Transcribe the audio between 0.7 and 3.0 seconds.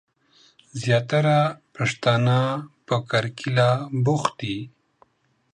زياتره پښتنه په